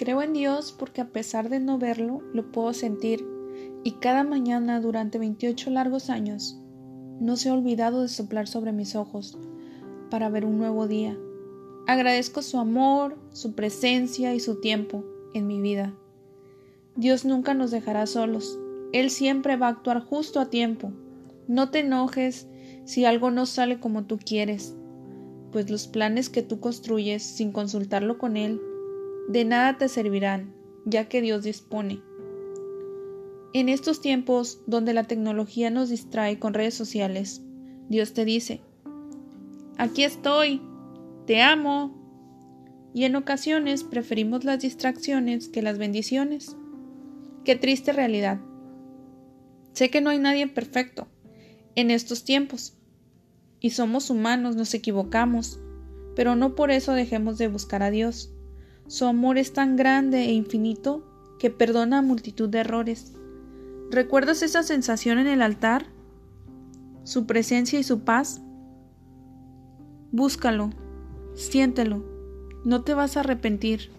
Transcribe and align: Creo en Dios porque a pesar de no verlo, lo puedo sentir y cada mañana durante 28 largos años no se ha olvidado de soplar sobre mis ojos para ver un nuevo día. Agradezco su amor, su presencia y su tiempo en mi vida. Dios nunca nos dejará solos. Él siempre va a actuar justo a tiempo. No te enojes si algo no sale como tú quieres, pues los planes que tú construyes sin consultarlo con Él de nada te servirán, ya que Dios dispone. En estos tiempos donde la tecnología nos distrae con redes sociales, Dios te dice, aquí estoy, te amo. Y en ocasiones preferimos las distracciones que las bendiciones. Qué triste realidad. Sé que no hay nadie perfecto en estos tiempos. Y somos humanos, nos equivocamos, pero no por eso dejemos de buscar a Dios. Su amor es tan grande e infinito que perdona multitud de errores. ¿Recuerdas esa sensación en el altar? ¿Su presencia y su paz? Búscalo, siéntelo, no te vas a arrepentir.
Creo 0.00 0.22
en 0.22 0.32
Dios 0.32 0.72
porque 0.72 1.02
a 1.02 1.08
pesar 1.08 1.50
de 1.50 1.60
no 1.60 1.76
verlo, 1.76 2.22
lo 2.32 2.50
puedo 2.52 2.72
sentir 2.72 3.22
y 3.84 3.96
cada 4.00 4.24
mañana 4.24 4.80
durante 4.80 5.18
28 5.18 5.68
largos 5.68 6.08
años 6.08 6.58
no 7.20 7.36
se 7.36 7.50
ha 7.50 7.52
olvidado 7.52 8.00
de 8.00 8.08
soplar 8.08 8.48
sobre 8.48 8.72
mis 8.72 8.96
ojos 8.96 9.36
para 10.10 10.30
ver 10.30 10.46
un 10.46 10.56
nuevo 10.56 10.88
día. 10.88 11.18
Agradezco 11.86 12.40
su 12.40 12.58
amor, 12.58 13.18
su 13.34 13.54
presencia 13.54 14.34
y 14.34 14.40
su 14.40 14.62
tiempo 14.62 15.04
en 15.34 15.46
mi 15.46 15.60
vida. 15.60 15.94
Dios 16.96 17.26
nunca 17.26 17.52
nos 17.52 17.70
dejará 17.70 18.06
solos. 18.06 18.58
Él 18.94 19.10
siempre 19.10 19.58
va 19.58 19.66
a 19.66 19.72
actuar 19.72 20.00
justo 20.00 20.40
a 20.40 20.48
tiempo. 20.48 20.92
No 21.46 21.70
te 21.70 21.80
enojes 21.80 22.48
si 22.86 23.04
algo 23.04 23.30
no 23.30 23.44
sale 23.44 23.80
como 23.80 24.06
tú 24.06 24.18
quieres, 24.18 24.74
pues 25.52 25.68
los 25.68 25.88
planes 25.88 26.30
que 26.30 26.42
tú 26.42 26.58
construyes 26.58 27.22
sin 27.22 27.52
consultarlo 27.52 28.16
con 28.16 28.38
Él 28.38 28.62
de 29.30 29.44
nada 29.44 29.78
te 29.78 29.88
servirán, 29.88 30.52
ya 30.84 31.08
que 31.08 31.20
Dios 31.20 31.44
dispone. 31.44 32.02
En 33.52 33.68
estos 33.68 34.00
tiempos 34.00 34.60
donde 34.66 34.92
la 34.92 35.04
tecnología 35.04 35.70
nos 35.70 35.88
distrae 35.88 36.40
con 36.40 36.52
redes 36.52 36.74
sociales, 36.74 37.40
Dios 37.88 38.12
te 38.12 38.24
dice, 38.24 38.60
aquí 39.78 40.02
estoy, 40.02 40.60
te 41.26 41.42
amo. 41.42 41.96
Y 42.92 43.04
en 43.04 43.14
ocasiones 43.14 43.84
preferimos 43.84 44.42
las 44.42 44.62
distracciones 44.62 45.48
que 45.48 45.62
las 45.62 45.78
bendiciones. 45.78 46.56
Qué 47.44 47.54
triste 47.54 47.92
realidad. 47.92 48.40
Sé 49.74 49.90
que 49.90 50.00
no 50.00 50.10
hay 50.10 50.18
nadie 50.18 50.48
perfecto 50.48 51.06
en 51.76 51.92
estos 51.92 52.24
tiempos. 52.24 52.74
Y 53.60 53.70
somos 53.70 54.10
humanos, 54.10 54.56
nos 54.56 54.74
equivocamos, 54.74 55.60
pero 56.16 56.34
no 56.34 56.56
por 56.56 56.72
eso 56.72 56.94
dejemos 56.94 57.38
de 57.38 57.46
buscar 57.46 57.84
a 57.84 57.92
Dios. 57.92 58.34
Su 58.90 59.04
amor 59.04 59.38
es 59.38 59.52
tan 59.52 59.76
grande 59.76 60.24
e 60.24 60.32
infinito 60.32 61.04
que 61.38 61.48
perdona 61.48 62.02
multitud 62.02 62.48
de 62.48 62.58
errores. 62.58 63.12
¿Recuerdas 63.88 64.42
esa 64.42 64.64
sensación 64.64 65.20
en 65.20 65.28
el 65.28 65.42
altar? 65.42 65.86
¿Su 67.04 67.24
presencia 67.24 67.78
y 67.78 67.84
su 67.84 68.00
paz? 68.00 68.42
Búscalo, 70.10 70.70
siéntelo, 71.36 72.04
no 72.64 72.82
te 72.82 72.94
vas 72.94 73.16
a 73.16 73.20
arrepentir. 73.20 73.92